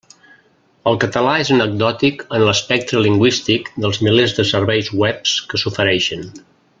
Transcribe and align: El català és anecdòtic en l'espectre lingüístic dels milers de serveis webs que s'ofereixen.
El 0.91 0.95
català 1.03 1.33
és 1.41 1.51
anecdòtic 1.57 2.23
en 2.37 2.45
l'espectre 2.47 3.03
lingüístic 3.09 3.69
dels 3.85 4.03
milers 4.07 4.37
de 4.39 4.47
serveis 4.55 4.91
webs 5.05 5.39
que 5.53 5.65
s'ofereixen. 5.65 6.27